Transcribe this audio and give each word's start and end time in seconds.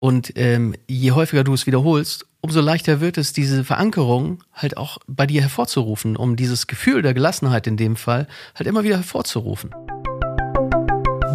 Und 0.00 0.32
ähm, 0.36 0.74
je 0.86 1.12
häufiger 1.12 1.44
du 1.44 1.54
es 1.54 1.66
wiederholst, 1.66 2.26
umso 2.40 2.60
leichter 2.60 3.00
wird 3.00 3.18
es, 3.18 3.32
diese 3.32 3.64
Verankerung 3.64 4.44
halt 4.52 4.76
auch 4.76 4.98
bei 5.06 5.26
dir 5.26 5.42
hervorzurufen, 5.42 6.16
um 6.16 6.36
dieses 6.36 6.66
Gefühl 6.66 7.02
der 7.02 7.14
Gelassenheit 7.14 7.66
in 7.66 7.76
dem 7.76 7.96
Fall 7.96 8.28
halt 8.54 8.68
immer 8.68 8.84
wieder 8.84 8.96
hervorzurufen. 8.96 9.70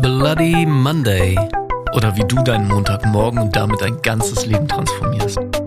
Bloody 0.01 0.65
Monday. 0.65 1.37
Oder 1.93 2.15
wie 2.15 2.23
du 2.27 2.41
deinen 2.43 2.67
Montagmorgen 2.67 3.39
und 3.39 3.55
damit 3.55 3.81
dein 3.81 4.01
ganzes 4.01 4.45
Leben 4.45 4.67
transformierst. 4.67 5.62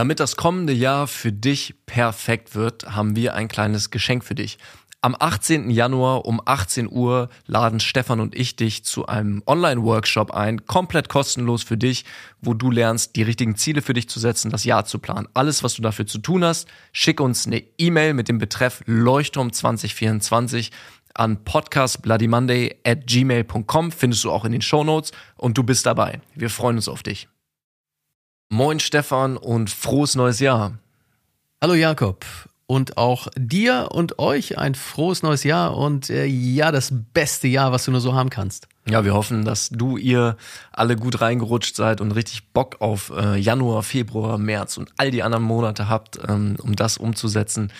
Damit 0.00 0.18
das 0.18 0.36
kommende 0.36 0.72
Jahr 0.72 1.06
für 1.06 1.30
dich 1.30 1.74
perfekt 1.84 2.54
wird, 2.54 2.96
haben 2.96 3.16
wir 3.16 3.34
ein 3.34 3.48
kleines 3.48 3.90
Geschenk 3.90 4.24
für 4.24 4.34
dich. 4.34 4.56
Am 5.02 5.14
18. 5.14 5.68
Januar 5.68 6.24
um 6.24 6.40
18 6.42 6.90
Uhr 6.90 7.28
laden 7.46 7.80
Stefan 7.80 8.18
und 8.18 8.34
ich 8.34 8.56
dich 8.56 8.82
zu 8.82 9.04
einem 9.04 9.42
Online-Workshop 9.46 10.30
ein, 10.30 10.64
komplett 10.64 11.10
kostenlos 11.10 11.64
für 11.64 11.76
dich, 11.76 12.06
wo 12.40 12.54
du 12.54 12.70
lernst, 12.70 13.14
die 13.14 13.22
richtigen 13.22 13.56
Ziele 13.56 13.82
für 13.82 13.92
dich 13.92 14.08
zu 14.08 14.20
setzen, 14.20 14.50
das 14.50 14.64
Jahr 14.64 14.86
zu 14.86 15.00
planen. 15.00 15.28
Alles, 15.34 15.62
was 15.62 15.74
du 15.74 15.82
dafür 15.82 16.06
zu 16.06 16.16
tun 16.16 16.44
hast, 16.44 16.66
schick 16.92 17.20
uns 17.20 17.46
eine 17.46 17.62
E-Mail 17.76 18.14
mit 18.14 18.28
dem 18.28 18.38
Betreff 18.38 18.82
Leuchtturm 18.86 19.52
2024 19.52 20.70
an 21.12 21.44
podcastbloodymonday 21.44 22.76
at 22.86 23.06
gmail.com, 23.06 23.92
findest 23.92 24.24
du 24.24 24.30
auch 24.30 24.46
in 24.46 24.52
den 24.52 24.62
Show 24.62 24.82
Notes 24.82 25.12
und 25.36 25.58
du 25.58 25.62
bist 25.62 25.84
dabei. 25.84 26.22
Wir 26.34 26.48
freuen 26.48 26.76
uns 26.76 26.88
auf 26.88 27.02
dich. 27.02 27.28
Moin 28.52 28.80
Stefan 28.80 29.36
und 29.36 29.70
frohes 29.70 30.16
neues 30.16 30.40
Jahr. 30.40 30.76
Hallo 31.62 31.74
Jakob 31.74 32.26
und 32.66 32.96
auch 32.96 33.28
dir 33.36 33.90
und 33.92 34.18
euch 34.18 34.58
ein 34.58 34.74
frohes 34.74 35.22
neues 35.22 35.44
Jahr 35.44 35.76
und 35.76 36.10
äh, 36.10 36.24
ja, 36.24 36.72
das 36.72 36.92
beste 37.14 37.46
Jahr, 37.46 37.70
was 37.70 37.84
du 37.84 37.92
nur 37.92 38.00
so 38.00 38.12
haben 38.12 38.28
kannst. 38.28 38.66
Ja, 38.88 39.04
wir 39.04 39.14
hoffen, 39.14 39.44
dass 39.44 39.68
du, 39.68 39.96
ihr 39.96 40.36
alle 40.72 40.96
gut 40.96 41.20
reingerutscht 41.20 41.76
seid 41.76 42.00
und 42.00 42.10
richtig 42.10 42.52
Bock 42.52 42.80
auf 42.80 43.12
äh, 43.16 43.36
Januar, 43.36 43.84
Februar, 43.84 44.36
März 44.36 44.78
und 44.78 44.90
all 44.96 45.12
die 45.12 45.22
anderen 45.22 45.44
Monate 45.44 45.88
habt, 45.88 46.18
ähm, 46.28 46.56
um 46.60 46.74
das 46.74 46.98
umzusetzen, 46.98 47.72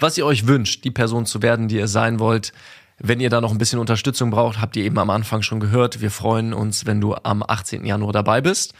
was 0.00 0.18
ihr 0.18 0.26
euch 0.26 0.48
wünscht, 0.48 0.82
die 0.82 0.90
Person 0.90 1.24
zu 1.24 1.40
werden, 1.40 1.68
die 1.68 1.76
ihr 1.76 1.88
sein 1.88 2.18
wollt. 2.18 2.52
Wenn 2.98 3.20
ihr 3.20 3.30
da 3.30 3.40
noch 3.40 3.52
ein 3.52 3.58
bisschen 3.58 3.78
Unterstützung 3.78 4.30
braucht, 4.30 4.60
habt 4.60 4.74
ihr 4.74 4.82
eben 4.82 4.98
am 4.98 5.10
Anfang 5.10 5.42
schon 5.42 5.60
gehört. 5.60 6.00
Wir 6.00 6.10
freuen 6.10 6.52
uns, 6.52 6.84
wenn 6.84 7.00
du 7.00 7.14
am 7.14 7.44
18. 7.46 7.86
Januar 7.86 8.12
dabei 8.12 8.40
bist. 8.40 8.74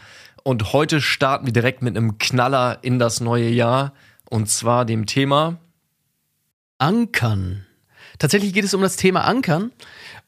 Und 0.47 0.71
heute 0.71 1.01
starten 1.01 1.45
wir 1.45 1.51
direkt 1.51 1.81
mit 1.81 1.97
einem 1.97 2.19
Knaller 2.19 2.77
in 2.81 2.99
das 2.99 3.19
neue 3.19 3.49
Jahr. 3.49 3.91
Und 4.29 4.49
zwar 4.49 4.85
dem 4.85 5.05
Thema 5.05 5.57
Ankern. 6.77 7.65
Tatsächlich 8.17 8.53
geht 8.53 8.63
es 8.63 8.73
um 8.73 8.81
das 8.81 8.95
Thema 8.95 9.25
Ankern. 9.25 9.73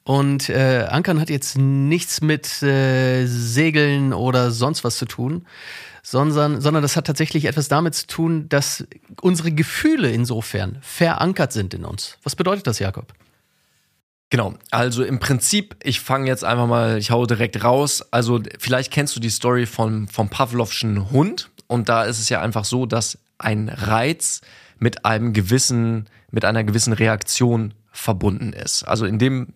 Und 0.04 0.50
äh, 0.50 0.88
Ankern 0.90 1.22
hat 1.22 1.30
jetzt 1.30 1.58
nichts 1.58 2.20
mit 2.20 2.62
äh, 2.62 3.28
Segeln 3.28 4.12
oder 4.12 4.52
sonst 4.52 4.84
was 4.84 4.98
zu 4.98 5.06
tun, 5.06 5.46
sondern, 6.04 6.60
sondern 6.60 6.84
das 6.84 6.98
hat 6.98 7.08
tatsächlich 7.08 7.46
etwas 7.46 7.70
damit 7.70 7.96
zu 7.96 8.08
tun, 8.08 8.50
dass 8.50 8.86
unsere 9.22 9.54
Gefühle 9.54 10.12
insofern 10.12 10.80
verankert 10.82 11.54
sind 11.54 11.74
in 11.74 11.86
uns. 11.86 12.18
Was 12.24 12.36
bedeutet 12.36 12.68
das, 12.68 12.80
Jakob? 12.80 13.14
Genau, 14.30 14.54
also 14.70 15.04
im 15.04 15.20
Prinzip, 15.20 15.76
ich 15.82 16.02
fange 16.02 16.28
jetzt 16.28 16.44
einfach 16.44 16.68
mal, 16.68 17.00
ich 17.00 17.10
hau 17.10 17.26
direkt 17.26 17.64
raus. 17.64 18.04
Also 18.12 18.40
vielleicht 18.60 18.92
kennst 18.92 19.16
du 19.16 19.20
die 19.20 19.32
Story 19.32 19.66
vom, 19.66 20.08
vom 20.08 20.30
Pavlovschen 20.30 21.12
Hund. 21.12 21.50
Und 21.68 21.90
da 21.90 22.04
ist 22.04 22.20
es 22.20 22.30
ja 22.30 22.42
einfach 22.42 22.66
so, 22.66 22.86
dass 22.86 23.18
ein 23.40 23.70
Reiz 23.70 24.42
mit 24.78 25.06
einem 25.06 25.34
gewissen, 25.34 26.10
mit 26.32 26.46
einer 26.46 26.64
gewissen 26.64 26.94
Reaktion 26.94 27.74
verbunden 27.92 28.54
ist. 28.54 28.84
Also 28.84 29.06
in 29.06 29.18
dem 29.18 29.54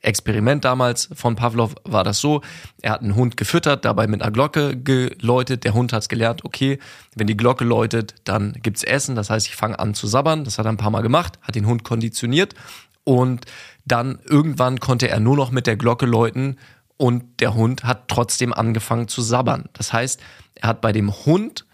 Experiment 0.00 0.64
damals 0.64 1.08
von 1.14 1.36
Pavlov 1.36 1.74
war 1.84 2.04
das 2.04 2.20
so, 2.20 2.40
er 2.80 2.92
hat 2.92 3.02
einen 3.02 3.16
Hund 3.16 3.36
gefüttert, 3.36 3.84
dabei 3.84 4.06
mit 4.06 4.22
einer 4.22 4.30
Glocke 4.30 4.76
geläutet, 4.76 5.64
der 5.64 5.74
Hund 5.74 5.92
hat's 5.92 6.08
gelernt, 6.08 6.44
okay, 6.44 6.78
wenn 7.16 7.26
die 7.26 7.36
Glocke 7.36 7.64
läutet, 7.64 8.14
dann 8.24 8.52
gibt's 8.62 8.84
Essen, 8.84 9.16
das 9.16 9.30
heißt, 9.30 9.46
ich 9.46 9.56
fange 9.56 9.78
an 9.78 9.94
zu 9.94 10.06
sabbern, 10.06 10.44
das 10.44 10.58
hat 10.58 10.66
er 10.66 10.72
ein 10.72 10.76
paar 10.76 10.90
Mal 10.90 11.02
gemacht, 11.02 11.38
hat 11.42 11.54
den 11.54 11.66
Hund 11.66 11.82
konditioniert. 11.82 12.54
Und 13.02 13.46
dann 13.86 14.18
irgendwann 14.24 14.80
konnte 14.80 15.08
er 15.08 15.20
nur 15.20 15.36
noch 15.36 15.50
mit 15.50 15.66
der 15.66 15.76
Glocke 15.76 16.06
läuten 16.06 16.58
und 16.96 17.40
der 17.40 17.54
Hund 17.54 17.84
hat 17.84 18.08
trotzdem 18.08 18.52
angefangen 18.52 19.08
zu 19.08 19.22
sabbern. 19.22 19.68
Das 19.72 19.92
heißt, 19.92 20.20
er 20.56 20.68
hat 20.68 20.80
bei 20.80 20.92
dem 20.92 21.12
Hund 21.24 21.64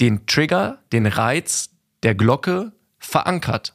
den 0.00 0.26
Trigger, 0.26 0.78
den 0.92 1.06
Reiz 1.06 1.70
der 2.02 2.14
Glocke 2.14 2.72
verankert 2.98 3.74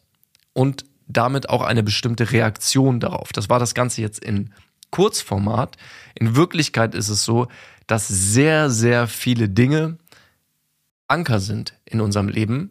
und 0.53 0.85
damit 1.07 1.49
auch 1.49 1.61
eine 1.61 1.83
bestimmte 1.83 2.31
Reaktion 2.31 2.99
darauf. 2.99 3.31
Das 3.31 3.49
war 3.49 3.59
das 3.59 3.73
Ganze 3.73 4.01
jetzt 4.01 4.19
in 4.19 4.53
Kurzformat. 4.91 5.77
In 6.15 6.35
Wirklichkeit 6.35 6.95
ist 6.95 7.09
es 7.09 7.23
so, 7.23 7.47
dass 7.87 8.07
sehr, 8.07 8.69
sehr 8.69 9.07
viele 9.07 9.49
Dinge 9.49 9.97
Anker 11.07 11.39
sind 11.39 11.73
in 11.85 12.01
unserem 12.01 12.27
Leben, 12.27 12.69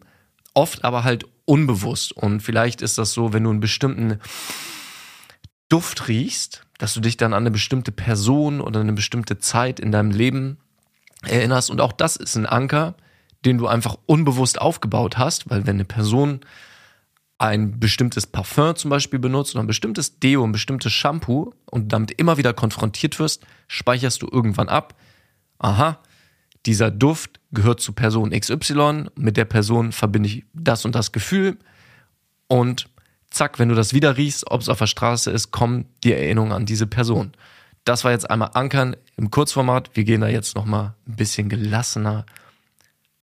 oft 0.53 0.85
aber 0.85 1.03
halt 1.03 1.25
unbewusst. 1.49 2.11
Und 2.11 2.41
vielleicht 2.41 2.81
ist 2.81 2.99
das 2.99 3.11
so, 3.11 3.33
wenn 3.33 3.43
du 3.43 3.49
einen 3.49 3.59
bestimmten 3.59 4.19
Duft 5.67 6.07
riechst, 6.07 6.63
dass 6.77 6.93
du 6.93 7.01
dich 7.01 7.17
dann 7.17 7.33
an 7.33 7.43
eine 7.43 7.51
bestimmte 7.51 7.91
Person 7.91 8.61
oder 8.61 8.79
eine 8.79 8.93
bestimmte 8.93 9.39
Zeit 9.39 9.79
in 9.79 9.91
deinem 9.91 10.11
Leben 10.11 10.59
erinnerst. 11.23 11.71
Und 11.71 11.81
auch 11.81 11.91
das 11.91 12.15
ist 12.15 12.35
ein 12.35 12.45
Anker, 12.45 12.95
den 13.45 13.57
du 13.57 13.67
einfach 13.67 13.97
unbewusst 14.05 14.61
aufgebaut 14.61 15.17
hast, 15.17 15.49
weil 15.49 15.65
wenn 15.65 15.77
eine 15.77 15.85
Person 15.85 16.41
ein 17.39 17.79
bestimmtes 17.79 18.27
Parfum 18.27 18.75
zum 18.75 18.89
Beispiel 18.89 19.17
benutzt 19.17 19.55
oder 19.55 19.63
ein 19.63 19.67
bestimmtes 19.67 20.19
Deo, 20.19 20.43
ein 20.43 20.51
bestimmtes 20.51 20.93
Shampoo 20.93 21.53
und 21.65 21.91
damit 21.93 22.11
immer 22.11 22.37
wieder 22.37 22.53
konfrontiert 22.53 23.17
wirst, 23.17 23.43
speicherst 23.67 24.21
du 24.21 24.27
irgendwann 24.31 24.69
ab, 24.69 24.93
aha, 25.57 25.99
dieser 26.65 26.91
Duft 26.91 27.39
gehört 27.51 27.79
zu 27.79 27.93
Person 27.93 28.31
XY, 28.31 29.05
mit 29.15 29.37
der 29.37 29.45
Person 29.45 29.91
verbinde 29.91 30.29
ich 30.29 30.45
das 30.53 30.85
und 30.85 30.95
das 30.95 31.11
Gefühl 31.11 31.57
und 32.47 32.89
zack, 33.29 33.59
wenn 33.59 33.69
du 33.69 33.75
das 33.75 33.93
wieder 33.93 34.17
riechst, 34.17 34.49
ob 34.49 34.61
es 34.61 34.69
auf 34.69 34.79
der 34.79 34.87
Straße 34.87 35.31
ist, 35.31 35.51
kommen 35.51 35.85
die 36.03 36.13
Erinnerungen 36.13 36.51
an 36.51 36.65
diese 36.65 36.87
Person. 36.87 37.31
Das 37.85 38.03
war 38.03 38.11
jetzt 38.11 38.29
einmal 38.29 38.51
Ankern 38.53 38.95
im 39.15 39.31
Kurzformat. 39.31 39.91
Wir 39.95 40.03
gehen 40.03 40.21
da 40.21 40.27
jetzt 40.27 40.55
nochmal 40.55 40.93
ein 41.07 41.15
bisschen 41.15 41.49
gelassener 41.49 42.25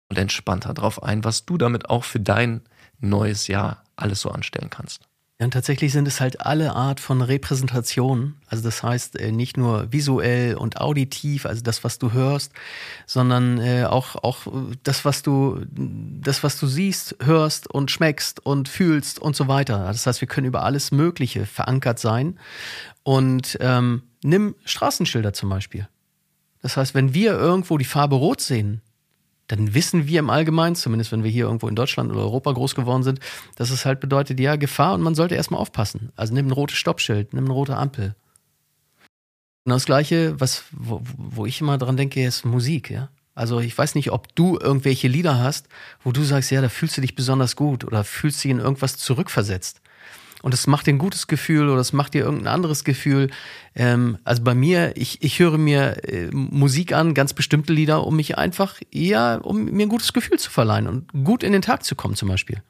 und 0.09 0.17
entspannter 0.17 0.73
drauf 0.73 1.01
ein, 1.01 1.23
was 1.23 1.45
du 1.45 1.57
damit 1.57 1.89
auch 1.89 2.03
für 2.03 2.19
dein 2.19 2.61
neues 2.99 3.47
Jahr 3.47 3.83
alles 3.95 4.21
so 4.21 4.29
anstellen 4.29 4.69
kannst. 4.69 5.07
Ja, 5.43 5.45
und 5.45 5.51
tatsächlich 5.51 5.91
sind 5.91 6.07
es 6.07 6.21
halt 6.21 6.39
alle 6.39 6.73
Art 6.73 7.01
von 7.01 7.21
Repräsentationen. 7.21 8.35
Also 8.47 8.63
das 8.63 8.81
heißt 8.81 9.19
äh, 9.19 9.33
nicht 9.33 9.57
nur 9.57 9.91
visuell 9.91 10.55
und 10.55 10.79
auditiv, 10.79 11.45
also 11.45 11.61
das, 11.61 11.83
was 11.83 11.99
du 11.99 12.13
hörst, 12.13 12.53
sondern 13.07 13.59
äh, 13.59 13.83
auch, 13.83 14.15
auch 14.23 14.47
das, 14.83 15.03
was 15.03 15.21
du, 15.21 15.59
das, 15.69 16.43
was 16.43 16.57
du 16.61 16.65
siehst, 16.65 17.17
hörst 17.21 17.69
und 17.69 17.91
schmeckst 17.91 18.39
und 18.45 18.69
fühlst 18.69 19.19
und 19.19 19.35
so 19.35 19.49
weiter. 19.49 19.79
Das 19.87 20.07
heißt, 20.07 20.21
wir 20.21 20.29
können 20.29 20.47
über 20.47 20.63
alles 20.63 20.91
Mögliche 20.91 21.45
verankert 21.45 21.99
sein. 21.99 22.39
Und 23.03 23.57
ähm, 23.59 24.03
nimm 24.23 24.55
Straßenschilder 24.63 25.33
zum 25.33 25.49
Beispiel. 25.49 25.89
Das 26.61 26.77
heißt, 26.77 26.95
wenn 26.95 27.13
wir 27.13 27.33
irgendwo 27.33 27.77
die 27.77 27.83
Farbe 27.83 28.15
Rot 28.15 28.39
sehen, 28.39 28.81
dann 29.47 29.73
wissen 29.73 30.07
wir 30.07 30.19
im 30.19 30.29
Allgemeinen, 30.29 30.75
zumindest 30.75 31.11
wenn 31.11 31.23
wir 31.23 31.31
hier 31.31 31.45
irgendwo 31.45 31.67
in 31.67 31.75
Deutschland 31.75 32.11
oder 32.11 32.21
Europa 32.21 32.51
groß 32.51 32.75
geworden 32.75 33.03
sind, 33.03 33.19
dass 33.55 33.69
es 33.69 33.85
halt 33.85 33.99
bedeutet, 33.99 34.39
ja, 34.39 34.55
Gefahr 34.55 34.93
und 34.93 35.01
man 35.01 35.15
sollte 35.15 35.35
erstmal 35.35 35.59
aufpassen. 35.59 36.11
Also 36.15 36.33
nimm 36.33 36.47
ein 36.47 36.51
rotes 36.51 36.77
Stoppschild, 36.77 37.33
nimm 37.33 37.45
eine 37.45 37.53
rote 37.53 37.75
Ampel. 37.75 38.15
Und 39.65 39.71
das 39.71 39.85
Gleiche, 39.85 40.39
was, 40.39 40.63
wo, 40.71 41.01
wo 41.17 41.45
ich 41.45 41.61
immer 41.61 41.77
dran 41.77 41.97
denke, 41.97 42.23
ist 42.25 42.45
Musik, 42.45 42.89
ja. 42.89 43.09
Also 43.35 43.59
ich 43.59 43.75
weiß 43.75 43.95
nicht, 43.95 44.11
ob 44.11 44.33
du 44.35 44.59
irgendwelche 44.59 45.07
Lieder 45.07 45.39
hast, 45.39 45.67
wo 46.03 46.11
du 46.11 46.23
sagst, 46.23 46.51
ja, 46.51 46.61
da 46.61 46.69
fühlst 46.69 46.97
du 46.97 47.01
dich 47.01 47.15
besonders 47.15 47.55
gut 47.55 47.83
oder 47.83 48.03
fühlst 48.03 48.43
dich 48.43 48.51
in 48.51 48.59
irgendwas 48.59 48.97
zurückversetzt 48.97 49.81
und 50.43 50.53
es 50.53 50.67
macht 50.67 50.87
dir 50.87 50.91
ein 50.91 50.99
gutes 50.99 51.27
Gefühl 51.27 51.69
oder 51.69 51.79
es 51.79 51.93
macht 51.93 52.13
dir 52.13 52.25
irgendein 52.25 52.53
anderes 52.53 52.83
Gefühl. 52.83 53.29
Ähm, 53.75 54.17
also 54.25 54.43
bei 54.43 54.53
mir, 54.53 54.91
ich, 54.97 55.23
ich 55.23 55.39
höre 55.39 55.57
mir 55.57 56.03
äh, 56.03 56.29
Musik 56.31 56.93
an, 56.93 57.13
ganz 57.13 57.33
bestimmte 57.33 57.71
Lieder, 57.71 58.05
um 58.05 58.17
mich 58.17 58.37
einfach, 58.37 58.75
ja, 58.91 59.37
um 59.37 59.63
mir 59.63 59.85
ein 59.85 59.89
gutes 59.89 60.11
Gefühl 60.11 60.37
zu 60.37 60.51
verleihen 60.51 60.87
und 60.87 61.07
gut 61.23 61.43
in 61.43 61.53
den 61.53 61.61
Tag 61.61 61.85
zu 61.85 61.95
kommen 61.95 62.15
zum 62.15 62.27
Beispiel. 62.27 62.61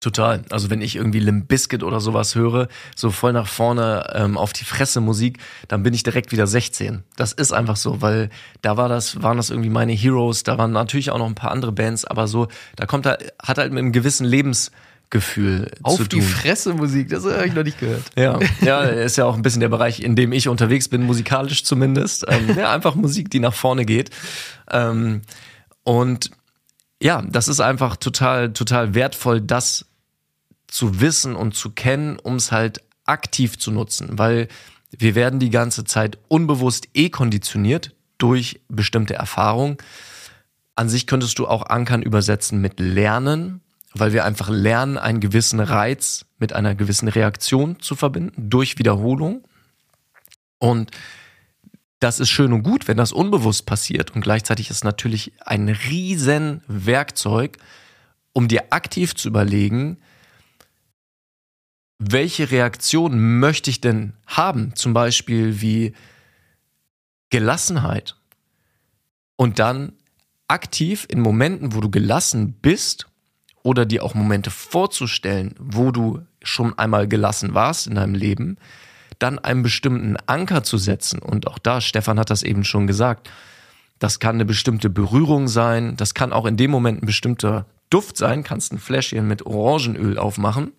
Total. 0.00 0.42
Also 0.50 0.70
wenn 0.70 0.80
ich 0.80 0.96
irgendwie 0.96 1.18
Limp 1.18 1.48
Bizkit 1.48 1.82
oder 1.82 2.00
sowas 2.00 2.34
höre, 2.34 2.68
so 2.96 3.10
voll 3.10 3.34
nach 3.34 3.46
vorne 3.46 4.10
ähm, 4.14 4.38
auf 4.38 4.54
die 4.54 4.64
Fresse 4.64 5.00
Musik, 5.00 5.38
dann 5.68 5.82
bin 5.82 5.92
ich 5.92 6.02
direkt 6.02 6.32
wieder 6.32 6.46
16. 6.46 7.04
Das 7.16 7.32
ist 7.32 7.52
einfach 7.52 7.76
so, 7.76 8.00
weil 8.00 8.30
da 8.62 8.78
war 8.78 8.88
das, 8.88 9.22
waren 9.22 9.36
das 9.36 9.50
irgendwie 9.50 9.70
meine 9.70 9.92
Heroes, 9.92 10.42
da 10.42 10.56
waren 10.56 10.72
natürlich 10.72 11.10
auch 11.10 11.18
noch 11.18 11.26
ein 11.26 11.34
paar 11.34 11.50
andere 11.50 11.72
Bands, 11.72 12.06
aber 12.06 12.26
so, 12.26 12.48
da 12.76 12.86
kommt 12.86 13.04
da, 13.04 13.18
hat 13.42 13.58
halt 13.58 13.72
mit 13.72 13.82
einem 13.82 13.92
gewissen 13.92 14.26
Lebens, 14.26 14.72
Gefühl 15.14 15.70
Auf 15.84 15.98
zu 15.98 16.08
tun. 16.08 16.18
Auf 16.18 16.26
die 16.26 16.32
Fresse 16.32 16.74
Musik, 16.74 17.08
das 17.08 17.24
habe 17.24 17.46
ich 17.46 17.54
noch 17.54 17.62
nicht 17.62 17.78
gehört. 17.78 18.02
Ja, 18.16 18.40
ja, 18.62 18.82
ist 18.82 19.16
ja 19.16 19.24
auch 19.24 19.36
ein 19.36 19.42
bisschen 19.42 19.60
der 19.60 19.68
Bereich, 19.68 20.00
in 20.00 20.16
dem 20.16 20.32
ich 20.32 20.48
unterwegs 20.48 20.88
bin, 20.88 21.04
musikalisch 21.04 21.62
zumindest. 21.62 22.26
Ähm, 22.28 22.58
ja, 22.58 22.72
einfach 22.72 22.96
Musik, 22.96 23.30
die 23.30 23.38
nach 23.38 23.54
vorne 23.54 23.84
geht. 23.84 24.10
Ähm, 24.68 25.22
und 25.84 26.32
ja, 27.00 27.22
das 27.22 27.46
ist 27.46 27.60
einfach 27.60 27.94
total, 27.94 28.52
total 28.52 28.96
wertvoll, 28.96 29.40
das 29.40 29.86
zu 30.66 31.00
wissen 31.00 31.36
und 31.36 31.54
zu 31.54 31.70
kennen, 31.70 32.18
um 32.18 32.34
es 32.34 32.50
halt 32.50 32.82
aktiv 33.04 33.56
zu 33.56 33.70
nutzen, 33.70 34.18
weil 34.18 34.48
wir 34.90 35.14
werden 35.14 35.38
die 35.38 35.50
ganze 35.50 35.84
Zeit 35.84 36.18
unbewusst 36.26 36.88
eh 36.92 37.08
konditioniert 37.08 37.94
durch 38.18 38.62
bestimmte 38.68 39.14
Erfahrungen. 39.14 39.76
An 40.74 40.88
sich 40.88 41.06
könntest 41.06 41.38
du 41.38 41.46
auch 41.46 41.66
Ankern 41.66 42.02
übersetzen 42.02 42.60
mit 42.60 42.80
Lernen, 42.80 43.60
weil 43.94 44.12
wir 44.12 44.24
einfach 44.24 44.48
lernen, 44.48 44.98
einen 44.98 45.20
gewissen 45.20 45.60
Reiz 45.60 46.26
mit 46.38 46.52
einer 46.52 46.74
gewissen 46.74 47.08
Reaktion 47.08 47.80
zu 47.80 47.94
verbinden 47.94 48.50
durch 48.50 48.78
Wiederholung. 48.78 49.46
Und 50.58 50.90
das 52.00 52.20
ist 52.20 52.28
schön 52.28 52.52
und 52.52 52.64
gut, 52.64 52.88
wenn 52.88 52.96
das 52.96 53.12
unbewusst 53.12 53.66
passiert. 53.66 54.14
Und 54.14 54.20
gleichzeitig 54.20 54.68
ist 54.68 54.84
natürlich 54.84 55.32
ein 55.40 55.68
riesen 55.68 56.62
Werkzeug, 56.66 57.58
um 58.32 58.48
dir 58.48 58.72
aktiv 58.72 59.14
zu 59.14 59.28
überlegen, 59.28 59.98
welche 61.98 62.50
Reaktion 62.50 63.38
möchte 63.38 63.70
ich 63.70 63.80
denn 63.80 64.14
haben? 64.26 64.74
Zum 64.74 64.92
Beispiel 64.92 65.60
wie 65.60 65.94
Gelassenheit. 67.30 68.16
Und 69.36 69.60
dann 69.60 69.92
aktiv 70.48 71.06
in 71.08 71.20
Momenten, 71.20 71.74
wo 71.74 71.80
du 71.80 71.90
gelassen 71.90 72.54
bist 72.54 73.06
oder 73.64 73.86
dir 73.86 74.04
auch 74.04 74.14
Momente 74.14 74.50
vorzustellen, 74.50 75.56
wo 75.58 75.90
du 75.90 76.20
schon 76.42 76.78
einmal 76.78 77.08
gelassen 77.08 77.54
warst 77.54 77.88
in 77.88 77.96
deinem 77.96 78.14
Leben, 78.14 78.58
dann 79.18 79.38
einen 79.38 79.62
bestimmten 79.62 80.16
Anker 80.26 80.62
zu 80.62 80.76
setzen. 80.76 81.18
Und 81.18 81.48
auch 81.48 81.58
da, 81.58 81.80
Stefan 81.80 82.20
hat 82.20 82.30
das 82.30 82.42
eben 82.42 82.62
schon 82.62 82.86
gesagt, 82.86 83.30
das 83.98 84.20
kann 84.20 84.36
eine 84.36 84.44
bestimmte 84.44 84.90
Berührung 84.90 85.48
sein, 85.48 85.96
das 85.96 86.14
kann 86.14 86.32
auch 86.32 86.44
in 86.44 86.58
dem 86.58 86.70
Moment 86.70 87.02
ein 87.02 87.06
bestimmter 87.06 87.64
Duft 87.88 88.18
sein, 88.18 88.44
kannst 88.44 88.72
ein 88.72 88.78
Fläschchen 88.78 89.26
mit 89.26 89.46
Orangenöl 89.46 90.18
aufmachen. 90.18 90.72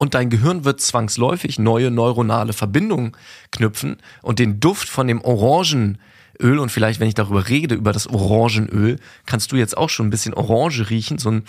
Und 0.00 0.14
dein 0.14 0.30
Gehirn 0.30 0.64
wird 0.64 0.80
zwangsläufig 0.80 1.58
neue 1.58 1.90
neuronale 1.90 2.52
Verbindungen 2.52 3.16
knüpfen 3.50 3.96
und 4.22 4.38
den 4.38 4.60
Duft 4.60 4.88
von 4.88 5.08
dem 5.08 5.20
Orangenöl 5.20 5.98
und 6.40 6.70
vielleicht, 6.70 7.00
wenn 7.00 7.08
ich 7.08 7.14
darüber 7.14 7.48
rede, 7.48 7.74
über 7.74 7.92
das 7.92 8.06
Orangenöl, 8.06 8.98
kannst 9.26 9.52
du 9.52 9.56
jetzt 9.56 9.76
auch 9.76 9.90
schon 9.90 10.06
ein 10.06 10.10
bisschen 10.10 10.34
Orange 10.34 10.90
riechen, 10.90 11.18
so 11.18 11.30
einen 11.30 11.44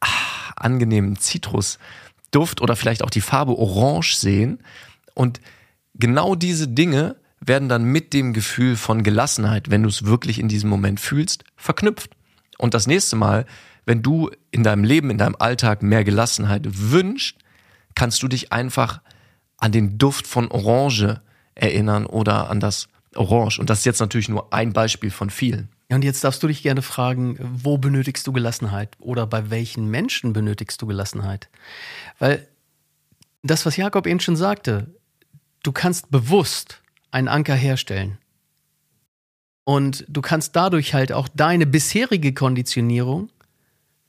ah, 0.00 0.06
angenehmen 0.56 1.16
Zitrus. 1.16 1.78
Duft 2.30 2.60
oder 2.60 2.76
vielleicht 2.76 3.02
auch 3.02 3.10
die 3.10 3.20
Farbe 3.20 3.58
Orange 3.58 4.14
sehen. 4.14 4.60
Und 5.14 5.40
genau 5.94 6.34
diese 6.34 6.68
Dinge 6.68 7.16
werden 7.40 7.68
dann 7.68 7.84
mit 7.84 8.12
dem 8.12 8.32
Gefühl 8.32 8.76
von 8.76 9.02
Gelassenheit, 9.02 9.70
wenn 9.70 9.82
du 9.82 9.88
es 9.88 10.04
wirklich 10.04 10.38
in 10.38 10.48
diesem 10.48 10.70
Moment 10.70 11.00
fühlst, 11.00 11.44
verknüpft. 11.56 12.10
Und 12.58 12.74
das 12.74 12.86
nächste 12.86 13.16
Mal, 13.16 13.46
wenn 13.86 14.02
du 14.02 14.30
in 14.50 14.62
deinem 14.62 14.84
Leben, 14.84 15.10
in 15.10 15.18
deinem 15.18 15.36
Alltag 15.38 15.82
mehr 15.82 16.04
Gelassenheit 16.04 16.66
wünschst, 16.66 17.36
kannst 17.94 18.22
du 18.22 18.28
dich 18.28 18.52
einfach 18.52 19.00
an 19.56 19.72
den 19.72 19.98
Duft 19.98 20.26
von 20.26 20.50
Orange 20.50 21.20
erinnern 21.54 22.06
oder 22.06 22.50
an 22.50 22.60
das 22.60 22.88
Orange. 23.14 23.58
Und 23.58 23.70
das 23.70 23.80
ist 23.80 23.84
jetzt 23.84 24.00
natürlich 24.00 24.28
nur 24.28 24.52
ein 24.52 24.72
Beispiel 24.72 25.10
von 25.10 25.30
vielen. 25.30 25.68
Und 25.88 26.04
jetzt 26.04 26.22
darfst 26.22 26.42
du 26.42 26.46
dich 26.46 26.62
gerne 26.62 26.82
fragen, 26.82 27.36
wo 27.40 27.76
benötigst 27.76 28.26
du 28.26 28.32
Gelassenheit 28.32 28.96
oder 29.00 29.26
bei 29.26 29.50
welchen 29.50 29.88
Menschen 29.88 30.32
benötigst 30.32 30.80
du 30.80 30.86
Gelassenheit? 30.86 31.48
Weil 32.20 32.46
das, 33.42 33.66
was 33.66 33.76
Jakob 33.76 34.06
eben 34.06 34.20
schon 34.20 34.36
sagte, 34.36 34.94
du 35.62 35.72
kannst 35.72 36.10
bewusst 36.10 36.80
einen 37.10 37.28
Anker 37.28 37.54
herstellen. 37.54 38.18
Und 39.64 40.04
du 40.08 40.20
kannst 40.20 40.56
dadurch 40.56 40.94
halt 40.94 41.12
auch 41.12 41.28
deine 41.28 41.66
bisherige 41.66 42.32
Konditionierung 42.32 43.30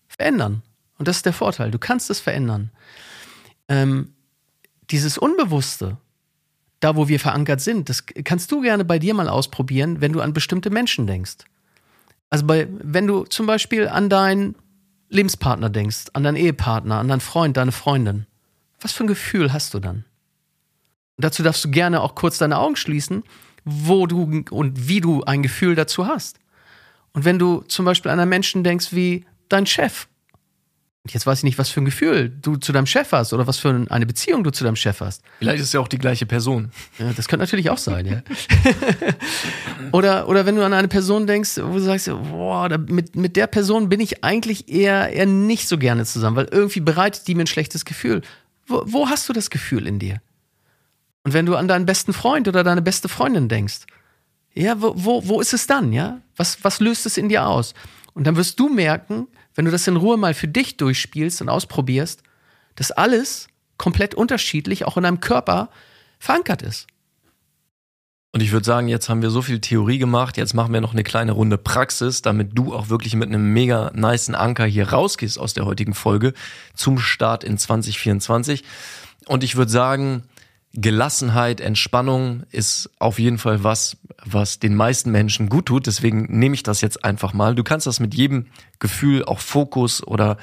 verändern. 0.08 0.62
Und 0.98 1.08
das 1.08 1.18
ist 1.18 1.26
der 1.26 1.34
Vorteil. 1.34 1.72
Du 1.72 1.80
kannst 1.80 2.10
es 2.10 2.20
verändern. 2.20 2.72
Ähm, 3.68 4.14
dieses 4.92 5.18
Unbewusste, 5.18 5.98
da 6.82 6.96
wo 6.96 7.08
wir 7.08 7.20
verankert 7.20 7.62
sind, 7.62 7.88
das 7.88 8.06
kannst 8.26 8.52
du 8.52 8.62
gerne 8.62 8.84
bei 8.84 9.00
dir 9.00 9.14
mal 9.14 9.30
ausprobieren, 9.30 10.02
wenn 10.02 10.12
du 10.12 10.20
an 10.20 10.34
bestimmte 10.34 10.70
Menschen 10.70 11.08
denkst. 11.08 11.38
Also 12.30 12.46
bei, 12.46 12.68
wenn 12.70 13.08
du 13.08 13.24
zum 13.26 13.46
Beispiel 13.46 13.88
an 13.88 14.10
deinen 14.10 14.56
Lebenspartner 15.10 15.70
denkst, 15.70 16.08
an 16.14 16.24
deinen 16.24 16.38
Ehepartner, 16.38 16.96
an 16.96 17.08
deinen 17.08 17.22
Freund, 17.22 17.56
deine 17.56 17.72
Freundin, 17.72 18.26
was 18.80 18.92
für 18.92 19.04
ein 19.04 19.08
Gefühl 19.08 19.54
hast 19.54 19.74
du 19.74 19.80
dann? 19.80 20.06
Und 21.18 21.26
dazu 21.26 21.44
darfst 21.44 21.64
du 21.64 21.70
gerne 21.70 22.02
auch 22.02 22.16
kurz 22.16 22.40
deine 22.40 22.58
Augen 22.58 22.76
schließen, 22.76 23.24
wo 23.64 24.08
du 24.08 24.44
und 24.50 24.88
wie 24.88 25.02
du 25.02 25.24
ein 25.24 25.44
Gefühl 25.44 25.76
dazu 25.76 26.08
hast. 26.08 26.40
Und 27.14 27.26
wenn 27.26 27.38
du 27.38 27.62
zum 27.68 27.86
Beispiel 27.86 28.10
an 28.10 28.20
einen 28.20 28.30
Menschen 28.30 28.64
denkst 28.64 28.92
wie 28.92 29.26
dein 29.50 29.66
Chef 29.66 30.08
Jetzt 31.10 31.26
weiß 31.26 31.40
ich 31.40 31.44
nicht, 31.44 31.58
was 31.58 31.70
für 31.70 31.82
ein 31.82 31.86
Gefühl 31.86 32.30
du 32.30 32.58
zu 32.58 32.72
deinem 32.72 32.86
Chef 32.86 33.12
hast 33.12 33.34
oder 33.34 33.48
was 33.48 33.58
für 33.58 33.88
eine 33.90 34.06
Beziehung 34.06 34.44
du 34.44 34.52
zu 34.52 34.64
deinem 34.64 34.76
Chef 34.76 35.00
hast. 35.02 35.24
Vielleicht 35.40 35.60
ist 35.60 35.68
es 35.68 35.74
ja 35.74 35.80
auch 35.80 35.88
die 35.88 35.98
gleiche 35.98 36.28
Person. 36.28 36.72
Ja, 37.00 37.12
das 37.12 37.28
könnte 37.28 37.44
natürlich 37.44 37.72
auch 37.72 37.80
sein, 37.80 38.06
ja. 38.06 38.22
oder, 39.92 40.30
oder 40.30 40.46
wenn 40.46 40.56
du 40.56 40.64
an 40.64 40.74
eine 40.74 40.88
Person 40.88 41.26
denkst, 41.26 41.58
wo 41.58 41.74
du 41.74 41.80
sagst, 41.80 42.08
boah, 42.08 42.70
mit, 42.88 43.16
mit 43.16 43.36
der 43.36 43.48
Person 43.48 43.90
bin 43.90 44.00
ich 44.00 44.24
eigentlich 44.24 44.70
eher, 44.70 45.12
eher 45.12 45.26
nicht 45.26 45.68
so 45.68 45.80
gerne 45.80 46.06
zusammen, 46.06 46.36
weil 46.36 46.50
irgendwie 46.52 46.82
bereitet 46.82 47.28
die 47.28 47.34
mir 47.34 47.46
ein 47.46 47.48
schlechtes 47.48 47.84
Gefühl. 47.84 48.22
Wo, 48.68 48.84
wo 48.86 49.10
hast 49.10 49.28
du 49.28 49.34
das 49.34 49.50
Gefühl 49.50 49.88
in 49.88 49.98
dir? 49.98 50.22
Und 51.24 51.34
wenn 51.34 51.48
du 51.48 51.56
an 51.56 51.68
deinen 51.68 51.88
besten 51.88 52.14
Freund 52.14 52.48
oder 52.48 52.64
deine 52.64 52.84
beste 52.84 53.10
Freundin 53.10 53.50
denkst, 53.50 53.82
ja, 54.54 54.80
wo, 54.80 54.94
wo, 54.96 55.28
wo 55.28 55.42
ist 55.42 55.54
es 55.54 55.66
dann, 55.66 55.94
ja? 55.94 56.20
Was, 56.36 56.64
was 56.64 56.80
löst 56.80 57.08
es 57.08 57.18
in 57.18 57.28
dir 57.28 57.48
aus? 57.48 57.74
Und 58.14 58.28
dann 58.28 58.36
wirst 58.36 58.60
du 58.60 58.70
merken, 58.70 59.28
wenn 59.56 59.66
du 59.66 59.72
das 59.72 59.88
in 59.88 59.98
Ruhe 59.98 60.18
mal 60.18 60.34
für 60.34 60.48
dich 60.48 60.78
durchspielst 60.78 61.42
und 61.42 61.50
ausprobierst, 61.50 62.24
dass 62.76 62.92
alles 62.92 63.48
komplett 63.78 64.16
unterschiedlich 64.16 64.86
auch 64.86 64.98
in 64.98 65.04
deinem 65.04 65.20
Körper 65.20 65.70
verankert 66.20 66.62
ist. 66.62 66.88
Und 68.34 68.42
ich 68.42 68.54
würde 68.54 68.66
sagen, 68.66 68.88
jetzt 68.88 69.10
haben 69.10 69.22
wir 69.22 69.30
so 69.30 69.42
viel 69.42 69.60
Theorie 69.60 69.98
gemacht, 69.98 70.38
jetzt 70.38 70.54
machen 70.54 70.72
wir 70.72 70.80
noch 70.80 70.94
eine 70.94 71.04
kleine 71.04 71.34
Runde 71.34 71.58
Praxis, 71.58 72.22
damit 72.22 72.52
du 72.58 72.74
auch 72.74 72.88
wirklich 72.88 73.14
mit 73.16 73.28
einem 73.28 73.52
mega 73.52 73.92
niceen 73.94 74.36
Anker 74.36 74.66
hier 74.66 74.90
rausgehst 74.90 75.38
aus 75.38 75.54
der 75.54 75.66
heutigen 75.66 75.94
Folge 75.94 76.34
zum 76.74 76.98
Start 76.98 77.44
in 77.44 77.58
2024. 77.58 78.64
Und 79.26 79.44
ich 79.44 79.58
würde 79.58 79.72
sagen, 79.72 80.24
Gelassenheit, 80.74 81.60
Entspannung 81.60 82.44
ist 82.52 82.90
auf 82.98 83.20
jeden 83.20 83.38
Fall 83.38 83.64
was, 83.64 83.98
was 84.24 84.60
den 84.60 84.76
meisten 84.76 85.12
Menschen 85.12 85.50
gut 85.50 85.66
tut. 85.66 85.86
Deswegen 85.86 86.28
nehme 86.40 86.56
ich 86.56 86.64
das 86.64 86.80
jetzt 86.82 87.04
einfach 87.04 87.34
mal. 87.34 87.56
Du 87.56 87.64
kannst 87.64 87.88
das 87.88 88.00
mit 88.00 88.14
jedem 88.16 88.48
Gefühl, 88.80 89.26
auch 89.26 89.40
Fokus 89.40 90.06
oder 90.06 90.38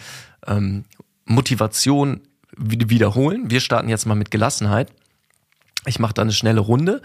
ähm, 0.47 0.85
Motivation 1.25 2.21
wiederholen. 2.57 3.51
Wir 3.51 3.61
starten 3.61 3.89
jetzt 3.89 4.05
mal 4.05 4.17
mit 4.17 4.31
Gelassenheit. 4.31 4.93
Ich 5.87 5.99
mache 5.99 6.15
da 6.15 6.23
eine 6.23 6.33
schnelle 6.33 6.61
Runde. 6.61 7.01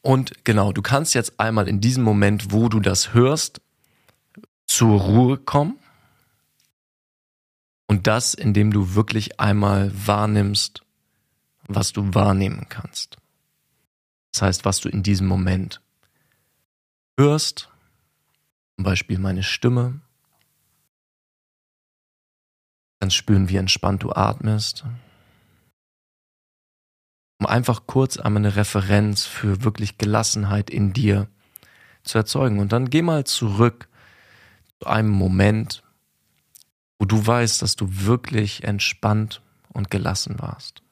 Und 0.00 0.44
genau, 0.44 0.72
du 0.72 0.80
kannst 0.80 1.14
jetzt 1.14 1.38
einmal 1.38 1.68
in 1.68 1.80
diesem 1.80 2.02
Moment, 2.04 2.52
wo 2.52 2.70
du 2.70 2.80
das 2.80 3.12
hörst, 3.12 3.60
zur 4.66 4.98
Ruhe 4.98 5.36
kommen. 5.36 5.78
Und 7.86 8.06
das, 8.06 8.32
indem 8.32 8.72
du 8.72 8.94
wirklich 8.94 9.40
einmal 9.40 9.90
wahrnimmst, 9.94 10.82
was 11.74 11.92
du 11.92 12.14
wahrnehmen 12.14 12.66
kannst. 12.68 13.16
Das 14.32 14.42
heißt, 14.42 14.64
was 14.64 14.80
du 14.80 14.88
in 14.88 15.02
diesem 15.02 15.26
Moment 15.26 15.80
hörst, 17.18 17.68
zum 18.76 18.84
Beispiel 18.84 19.18
meine 19.18 19.42
Stimme, 19.42 20.00
kannst 23.00 23.16
spüren, 23.16 23.48
wie 23.48 23.56
entspannt 23.56 24.02
du 24.02 24.12
atmest, 24.12 24.84
um 27.38 27.46
einfach 27.46 27.86
kurz 27.86 28.18
einmal 28.18 28.44
eine 28.44 28.56
Referenz 28.56 29.24
für 29.24 29.64
wirklich 29.64 29.96
Gelassenheit 29.96 30.68
in 30.68 30.92
dir 30.92 31.28
zu 32.02 32.18
erzeugen. 32.18 32.58
Und 32.58 32.72
dann 32.72 32.90
geh 32.90 33.02
mal 33.02 33.24
zurück 33.24 33.88
zu 34.78 34.88
einem 34.88 35.10
Moment, 35.10 35.82
wo 36.98 37.06
du 37.06 37.26
weißt, 37.26 37.62
dass 37.62 37.76
du 37.76 37.86
wirklich 38.04 38.64
entspannt 38.64 39.40
und 39.72 39.90
gelassen 39.90 40.38
warst. 40.38 40.82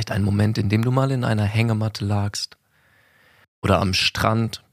Vielleicht 0.00 0.12
ein 0.12 0.24
Moment, 0.24 0.56
in 0.56 0.70
dem 0.70 0.82
du 0.82 0.90
mal 0.90 1.10
in 1.10 1.24
einer 1.24 1.44
Hängematte 1.44 2.06
lagst 2.06 2.56
oder 3.60 3.82
am 3.82 3.92
Strand. 3.92 4.64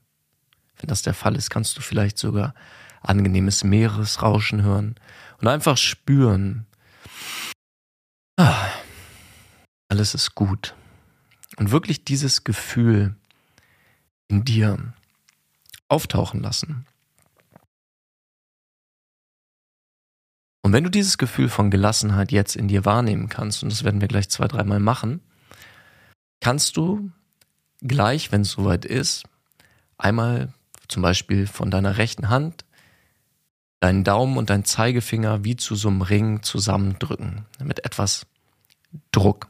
Wenn 0.77 0.87
das 0.87 1.01
der 1.01 1.13
Fall 1.13 1.35
ist, 1.35 1.49
kannst 1.49 1.75
du 1.75 1.81
vielleicht 1.81 2.17
sogar 2.17 2.55
angenehmes 3.01 3.65
Meeresrauschen 3.65 4.61
hören 4.61 4.95
und 5.41 5.49
einfach 5.49 5.75
spüren, 5.75 6.65
ah, 8.37 8.69
alles 9.89 10.13
ist 10.13 10.33
gut. 10.33 10.75
Und 11.57 11.71
wirklich 11.71 12.05
dieses 12.05 12.45
Gefühl 12.45 13.13
in 14.29 14.45
dir 14.45 14.93
auftauchen 15.89 16.41
lassen. 16.41 16.85
Und 20.67 20.73
wenn 20.73 20.83
du 20.83 20.89
dieses 20.89 21.17
Gefühl 21.17 21.47
von 21.47 21.71
Gelassenheit 21.71 22.33
jetzt 22.33 22.57
in 22.57 22.67
dir 22.67 22.83
wahrnehmen 22.83 23.29
kannst, 23.29 23.63
und 23.63 23.71
das 23.71 23.85
werden 23.85 24.01
wir 24.01 24.09
gleich 24.09 24.27
zwei, 24.27 24.49
dreimal 24.49 24.81
machen, 24.81 25.21
kannst 26.41 26.75
du 26.75 27.09
gleich, 27.81 28.33
wenn 28.33 28.41
es 28.41 28.51
soweit 28.51 28.83
ist, 28.83 29.23
einmal 29.97 30.51
zum 30.89 31.03
Beispiel 31.03 31.47
von 31.47 31.71
deiner 31.71 31.97
rechten 31.97 32.27
Hand, 32.27 32.65
deinen 33.79 34.03
Daumen 34.03 34.35
und 34.35 34.49
deinen 34.49 34.65
Zeigefinger 34.65 35.45
wie 35.45 35.55
zu 35.55 35.75
so 35.75 35.87
einem 35.87 36.01
Ring 36.01 36.43
zusammendrücken, 36.43 37.45
mit 37.63 37.85
etwas 37.85 38.27
Druck. 39.13 39.47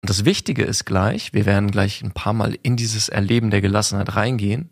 Und 0.00 0.08
das 0.08 0.24
Wichtige 0.24 0.64
ist 0.64 0.86
gleich, 0.86 1.34
wir 1.34 1.44
werden 1.44 1.70
gleich 1.70 2.00
ein 2.00 2.12
paar 2.12 2.32
Mal 2.32 2.56
in 2.62 2.78
dieses 2.78 3.10
Erleben 3.10 3.50
der 3.50 3.60
Gelassenheit 3.60 4.16
reingehen. 4.16 4.70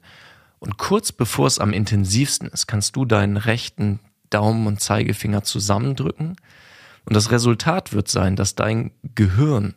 Und 0.60 0.78
kurz 0.78 1.12
bevor 1.12 1.46
es 1.46 1.58
am 1.58 1.74
intensivsten 1.74 2.48
ist, 2.48 2.66
kannst 2.66 2.96
du 2.96 3.04
deinen 3.04 3.36
rechten 3.36 4.00
Daumen 4.30 4.66
und 4.66 4.80
Zeigefinger 4.80 5.42
zusammendrücken. 5.42 6.36
Und 7.04 7.16
das 7.16 7.30
Resultat 7.30 7.92
wird 7.92 8.08
sein, 8.08 8.36
dass 8.36 8.54
dein 8.54 8.92
Gehirn 9.14 9.74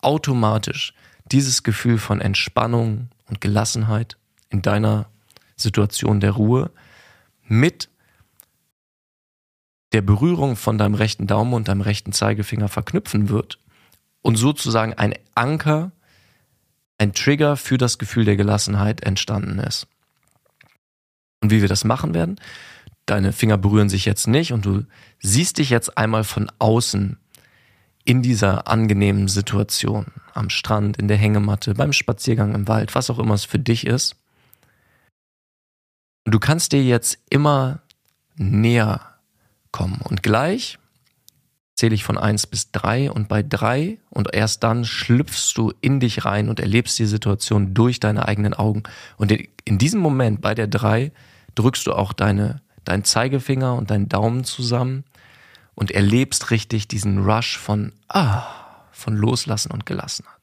automatisch 0.00 0.94
dieses 1.30 1.62
Gefühl 1.62 1.98
von 1.98 2.20
Entspannung 2.20 3.08
und 3.28 3.40
Gelassenheit 3.40 4.16
in 4.48 4.62
deiner 4.62 5.06
Situation 5.56 6.20
der 6.20 6.32
Ruhe 6.32 6.70
mit 7.44 7.88
der 9.92 10.02
Berührung 10.02 10.56
von 10.56 10.78
deinem 10.78 10.94
rechten 10.94 11.26
Daumen 11.26 11.54
und 11.54 11.68
deinem 11.68 11.80
rechten 11.80 12.12
Zeigefinger 12.12 12.68
verknüpfen 12.68 13.28
wird 13.28 13.58
und 14.22 14.36
sozusagen 14.36 14.94
ein 14.94 15.14
Anker, 15.34 15.92
ein 16.98 17.12
Trigger 17.12 17.56
für 17.56 17.78
das 17.78 17.98
Gefühl 17.98 18.24
der 18.24 18.36
Gelassenheit 18.36 19.02
entstanden 19.02 19.58
ist. 19.58 19.86
Und 21.42 21.50
wie 21.50 21.60
wir 21.60 21.68
das 21.68 21.84
machen 21.84 22.14
werden, 22.14 22.36
deine 23.10 23.32
Finger 23.32 23.58
berühren 23.58 23.88
sich 23.88 24.04
jetzt 24.04 24.26
nicht 24.26 24.52
und 24.52 24.64
du 24.64 24.84
siehst 25.20 25.58
dich 25.58 25.70
jetzt 25.70 25.98
einmal 25.98 26.24
von 26.24 26.50
außen 26.58 27.18
in 28.04 28.22
dieser 28.22 28.68
angenehmen 28.68 29.28
Situation, 29.28 30.06
am 30.32 30.50
Strand, 30.50 30.96
in 30.96 31.08
der 31.08 31.16
Hängematte, 31.16 31.74
beim 31.74 31.92
Spaziergang 31.92 32.54
im 32.54 32.68
Wald, 32.68 32.94
was 32.94 33.10
auch 33.10 33.18
immer 33.18 33.34
es 33.34 33.44
für 33.44 33.58
dich 33.58 33.86
ist. 33.86 34.16
Du 36.24 36.38
kannst 36.38 36.72
dir 36.72 36.82
jetzt 36.82 37.18
immer 37.28 37.80
näher 38.36 39.00
kommen 39.72 40.00
und 40.02 40.22
gleich 40.22 40.78
zähle 41.80 41.94
ich 41.94 42.04
von 42.04 42.18
eins 42.18 42.46
bis 42.46 42.72
drei 42.72 43.10
und 43.10 43.28
bei 43.28 43.42
drei 43.42 43.98
und 44.10 44.34
erst 44.34 44.62
dann 44.62 44.84
schlüpfst 44.84 45.54
du 45.56 45.72
in 45.80 45.98
dich 45.98 46.26
rein 46.26 46.50
und 46.50 46.60
erlebst 46.60 46.98
die 46.98 47.06
Situation 47.06 47.72
durch 47.72 48.00
deine 48.00 48.28
eigenen 48.28 48.52
Augen. 48.52 48.82
Und 49.16 49.32
in 49.64 49.78
diesem 49.78 50.00
Moment 50.00 50.42
bei 50.42 50.54
der 50.54 50.66
drei 50.66 51.10
drückst 51.54 51.86
du 51.86 51.94
auch 51.94 52.12
deine, 52.12 52.60
deinen 52.90 53.04
Zeigefinger 53.04 53.74
und 53.74 53.90
deinen 53.90 54.08
Daumen 54.08 54.44
zusammen 54.44 55.04
und 55.74 55.92
erlebst 55.92 56.50
richtig 56.50 56.88
diesen 56.88 57.18
Rush 57.18 57.56
von, 57.56 57.92
ah, 58.08 58.42
von 58.90 59.16
Loslassen 59.16 59.70
und 59.70 59.86
Gelassenheit. 59.86 60.40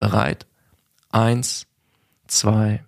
Bereit? 0.00 0.46
Eins, 1.10 1.66
zwei, 2.26 2.82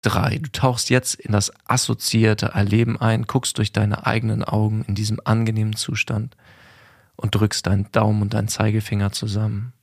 drei. 0.00 0.38
Du 0.38 0.50
tauchst 0.50 0.88
jetzt 0.88 1.14
in 1.14 1.32
das 1.32 1.52
assoziierte 1.68 2.46
Erleben 2.46 2.98
ein, 2.98 3.24
guckst 3.24 3.58
durch 3.58 3.72
deine 3.72 4.06
eigenen 4.06 4.42
Augen 4.42 4.84
in 4.84 4.94
diesem 4.94 5.20
angenehmen 5.24 5.76
Zustand 5.76 6.36
und 7.16 7.34
drückst 7.34 7.66
deinen 7.66 7.90
Daumen 7.92 8.22
und 8.22 8.34
deinen 8.34 8.48
Zeigefinger 8.48 9.12
zusammen. 9.12 9.74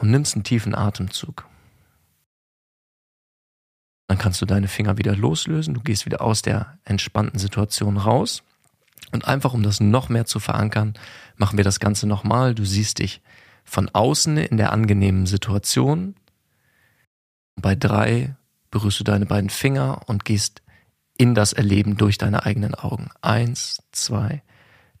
Und 0.00 0.10
nimmst 0.10 0.34
einen 0.34 0.44
tiefen 0.44 0.74
Atemzug. 0.74 1.46
Dann 4.06 4.18
kannst 4.18 4.40
du 4.42 4.46
deine 4.46 4.68
Finger 4.68 4.98
wieder 4.98 5.16
loslösen, 5.16 5.74
du 5.74 5.80
gehst 5.80 6.04
wieder 6.04 6.20
aus 6.20 6.42
der 6.42 6.78
entspannten 6.84 7.38
Situation 7.38 7.96
raus. 7.96 8.42
Und 9.12 9.26
einfach 9.26 9.54
um 9.54 9.62
das 9.62 9.80
noch 9.80 10.08
mehr 10.08 10.26
zu 10.26 10.40
verankern, 10.40 10.94
machen 11.36 11.56
wir 11.56 11.64
das 11.64 11.80
Ganze 11.80 12.06
nochmal. 12.06 12.54
Du 12.54 12.64
siehst 12.64 12.98
dich 12.98 13.22
von 13.64 13.88
außen 13.88 14.36
in 14.36 14.56
der 14.56 14.72
angenehmen 14.72 15.26
Situation, 15.26 16.14
bei 17.56 17.74
drei 17.74 18.36
berührst 18.70 19.00
du 19.00 19.04
deine 19.04 19.26
beiden 19.26 19.50
Finger 19.50 20.02
und 20.06 20.24
gehst 20.24 20.62
in 21.16 21.34
das 21.34 21.52
Erleben 21.52 21.96
durch 21.96 22.18
deine 22.18 22.44
eigenen 22.44 22.74
Augen. 22.74 23.10
Eins, 23.22 23.82
zwei, 23.92 24.42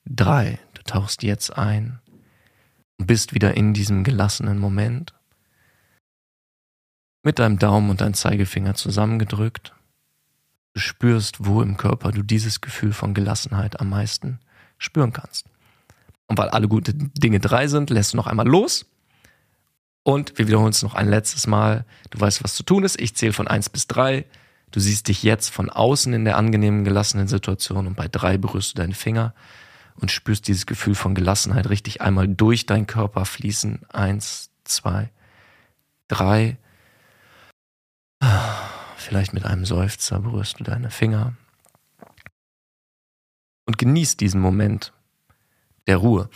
drei. 0.04 0.58
Du 0.74 0.82
tauchst 0.82 1.22
jetzt 1.22 1.56
ein 1.56 1.98
und 2.98 3.06
bist 3.06 3.34
wieder 3.34 3.56
in 3.56 3.74
diesem 3.74 4.04
gelassenen 4.04 4.58
Moment. 4.58 5.12
Mit 7.24 7.40
deinem 7.40 7.58
Daumen 7.58 7.90
und 7.90 8.00
deinem 8.00 8.14
Zeigefinger 8.14 8.74
zusammengedrückt. 8.74 9.72
Du 10.74 10.80
spürst, 10.80 11.44
wo 11.44 11.62
im 11.62 11.76
Körper 11.76 12.12
du 12.12 12.22
dieses 12.22 12.60
Gefühl 12.60 12.92
von 12.92 13.14
Gelassenheit 13.14 13.80
am 13.80 13.88
meisten 13.88 14.38
spüren 14.78 15.12
kannst. 15.12 15.46
Und 16.26 16.38
weil 16.38 16.50
alle 16.50 16.68
gute 16.68 16.94
Dinge 16.94 17.40
drei 17.40 17.66
sind, 17.66 17.90
lässt 17.90 18.12
du 18.12 18.18
noch 18.18 18.26
einmal 18.26 18.46
los 18.46 18.86
und 20.04 20.38
wir 20.38 20.46
wiederholen 20.46 20.70
es 20.70 20.82
noch 20.82 20.94
ein 20.94 21.08
letztes 21.08 21.46
Mal. 21.46 21.84
Du 22.10 22.20
weißt, 22.20 22.44
was 22.44 22.54
zu 22.54 22.62
tun 22.62 22.84
ist. 22.84 23.00
Ich 23.00 23.16
zähle 23.16 23.32
von 23.32 23.48
eins 23.48 23.70
bis 23.70 23.86
drei. 23.86 24.26
Du 24.70 24.78
siehst 24.78 25.08
dich 25.08 25.22
jetzt 25.22 25.48
von 25.48 25.70
außen 25.70 26.12
in 26.12 26.24
der 26.24 26.36
angenehmen, 26.36 26.84
gelassenen 26.84 27.26
Situation 27.26 27.86
und 27.86 27.96
bei 27.96 28.06
drei 28.06 28.36
berührst 28.36 28.72
du 28.72 28.82
deine 28.82 28.94
Finger 28.94 29.34
und 29.94 30.10
spürst 30.10 30.46
dieses 30.46 30.66
Gefühl 30.66 30.94
von 30.94 31.14
Gelassenheit 31.14 31.70
richtig 31.70 32.02
einmal 32.02 32.28
durch 32.28 32.66
deinen 32.66 32.86
Körper 32.86 33.24
fließen. 33.24 33.80
Eins, 33.90 34.50
zwei, 34.64 35.10
drei. 36.08 36.58
Vielleicht 38.96 39.34
mit 39.34 39.44
einem 39.44 39.64
Seufzer 39.64 40.18
berührst 40.18 40.60
du 40.60 40.64
deine 40.64 40.90
Finger 40.90 41.34
und 43.66 43.78
genießt 43.78 44.20
diesen 44.20 44.40
Moment 44.40 44.92
der 45.86 45.98
Ruhe. 45.98 46.28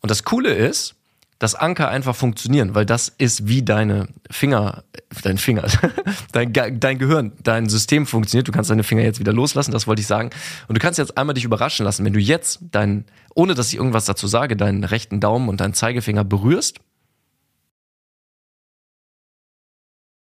Und 0.00 0.10
das 0.10 0.24
Coole 0.24 0.52
ist, 0.52 0.94
dass 1.38 1.54
Anker 1.54 1.88
einfach 1.88 2.16
funktionieren, 2.16 2.74
weil 2.74 2.84
das 2.84 3.08
ist 3.16 3.46
wie 3.46 3.62
deine 3.62 4.08
Finger, 4.28 4.82
dein 5.22 5.38
Finger, 5.38 5.66
dein, 6.32 6.52
dein 6.52 6.98
Gehirn, 6.98 7.32
dein 7.42 7.68
System 7.68 8.06
funktioniert. 8.06 8.48
Du 8.48 8.52
kannst 8.52 8.70
deine 8.70 8.82
Finger 8.82 9.02
jetzt 9.02 9.20
wieder 9.20 9.32
loslassen, 9.32 9.70
das 9.70 9.86
wollte 9.86 10.00
ich 10.00 10.08
sagen. 10.08 10.30
Und 10.66 10.76
du 10.76 10.80
kannst 10.80 10.98
jetzt 10.98 11.16
einmal 11.16 11.34
dich 11.34 11.44
überraschen 11.44 11.84
lassen, 11.84 12.04
wenn 12.04 12.12
du 12.12 12.18
jetzt 12.18 12.58
deinen, 12.72 13.04
ohne 13.34 13.54
dass 13.54 13.68
ich 13.68 13.76
irgendwas 13.76 14.06
dazu 14.06 14.26
sage, 14.26 14.56
deinen 14.56 14.82
rechten 14.82 15.20
Daumen 15.20 15.48
und 15.48 15.60
deinen 15.60 15.74
Zeigefinger 15.74 16.24
berührst, 16.24 16.80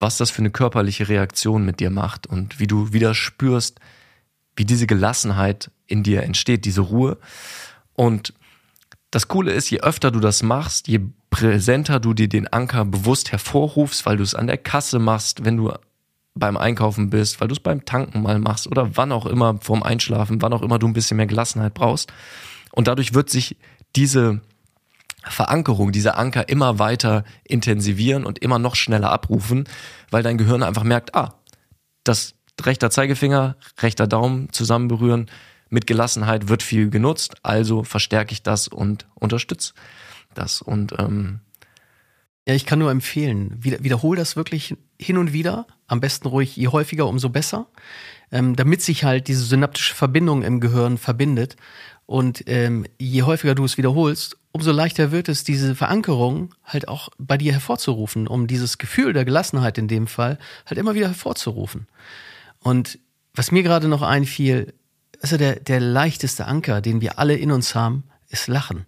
was 0.04 0.18
das 0.18 0.30
für 0.30 0.40
eine 0.40 0.50
körperliche 0.50 1.08
Reaktion 1.08 1.64
mit 1.64 1.80
dir 1.80 1.88
macht 1.88 2.26
und 2.26 2.60
wie 2.60 2.66
du 2.66 2.92
wieder 2.92 3.14
spürst, 3.14 3.80
wie 4.54 4.66
diese 4.66 4.86
Gelassenheit 4.86 5.70
in 5.86 6.02
dir 6.02 6.24
entsteht, 6.24 6.66
diese 6.66 6.82
Ruhe. 6.82 7.16
Und 7.94 8.34
das 9.10 9.28
Coole 9.28 9.52
ist, 9.52 9.70
je 9.70 9.80
öfter 9.80 10.10
du 10.10 10.20
das 10.20 10.42
machst, 10.42 10.88
je 10.88 11.00
präsenter 11.30 12.00
du 12.00 12.12
dir 12.12 12.28
den 12.28 12.46
Anker 12.52 12.84
bewusst 12.84 13.32
hervorrufst, 13.32 14.04
weil 14.04 14.18
du 14.18 14.22
es 14.22 14.34
an 14.34 14.46
der 14.46 14.58
Kasse 14.58 14.98
machst, 14.98 15.46
wenn 15.46 15.56
du 15.56 15.72
beim 16.34 16.58
Einkaufen 16.58 17.08
bist, 17.08 17.40
weil 17.40 17.48
du 17.48 17.54
es 17.54 17.60
beim 17.60 17.86
Tanken 17.86 18.20
mal 18.20 18.38
machst 18.38 18.66
oder 18.66 18.98
wann 18.98 19.10
auch 19.10 19.24
immer 19.24 19.56
vorm 19.62 19.82
Einschlafen, 19.82 20.42
wann 20.42 20.52
auch 20.52 20.60
immer 20.60 20.78
du 20.78 20.86
ein 20.86 20.92
bisschen 20.92 21.16
mehr 21.16 21.26
Gelassenheit 21.26 21.72
brauchst. 21.72 22.12
Und 22.72 22.88
dadurch 22.88 23.14
wird 23.14 23.30
sich 23.30 23.56
diese 23.96 24.42
Verankerung, 25.28 25.92
dieser 25.92 26.18
Anker 26.18 26.48
immer 26.48 26.78
weiter 26.78 27.24
intensivieren 27.44 28.24
und 28.24 28.38
immer 28.40 28.58
noch 28.58 28.74
schneller 28.74 29.10
abrufen, 29.10 29.64
weil 30.10 30.22
dein 30.22 30.38
Gehirn 30.38 30.62
einfach 30.62 30.84
merkt, 30.84 31.14
ah, 31.14 31.34
das 32.04 32.34
rechter 32.62 32.90
Zeigefinger, 32.90 33.56
rechter 33.80 34.06
Daumen 34.06 34.52
zusammen 34.52 34.88
berühren, 34.88 35.30
mit 35.70 35.86
Gelassenheit 35.86 36.48
wird 36.48 36.62
viel 36.62 36.90
genutzt, 36.90 37.36
also 37.42 37.82
verstärke 37.82 38.32
ich 38.32 38.42
das 38.42 38.68
und 38.68 39.06
unterstütze 39.14 39.74
das. 40.34 40.62
Und 40.62 40.94
ähm, 40.98 41.40
ja, 42.46 42.54
ich 42.54 42.66
kann 42.66 42.78
nur 42.78 42.90
empfehlen, 42.90 43.56
wieder, 43.58 43.82
wiederhol 43.82 44.16
das 44.16 44.36
wirklich 44.36 44.76
hin 45.00 45.18
und 45.18 45.32
wieder, 45.32 45.66
am 45.86 46.00
besten 46.00 46.28
ruhig, 46.28 46.56
je 46.56 46.68
häufiger, 46.68 47.06
umso 47.06 47.28
besser, 47.28 47.66
ähm, 48.34 48.56
damit 48.56 48.82
sich 48.82 49.04
halt 49.04 49.28
diese 49.28 49.44
synaptische 49.44 49.94
Verbindung 49.94 50.42
im 50.42 50.58
Gehirn 50.58 50.98
verbindet. 50.98 51.56
Und 52.04 52.42
ähm, 52.48 52.84
je 52.98 53.22
häufiger 53.22 53.54
du 53.54 53.64
es 53.64 53.78
wiederholst, 53.78 54.36
umso 54.50 54.72
leichter 54.72 55.12
wird 55.12 55.28
es, 55.28 55.44
diese 55.44 55.76
Verankerung 55.76 56.52
halt 56.64 56.88
auch 56.88 57.10
bei 57.16 57.38
dir 57.38 57.52
hervorzurufen, 57.52 58.26
um 58.26 58.48
dieses 58.48 58.76
Gefühl 58.76 59.12
der 59.12 59.24
Gelassenheit 59.24 59.78
in 59.78 59.86
dem 59.86 60.08
Fall 60.08 60.38
halt 60.66 60.78
immer 60.78 60.96
wieder 60.96 61.06
hervorzurufen. 61.06 61.86
Und 62.58 62.98
was 63.34 63.52
mir 63.52 63.62
gerade 63.62 63.86
noch 63.86 64.02
einfiel, 64.02 64.74
also 65.22 65.36
der, 65.36 65.60
der 65.60 65.78
leichteste 65.78 66.46
Anker, 66.46 66.80
den 66.80 67.00
wir 67.00 67.20
alle 67.20 67.36
in 67.36 67.52
uns 67.52 67.76
haben, 67.76 68.02
ist 68.30 68.48
Lachen. 68.48 68.84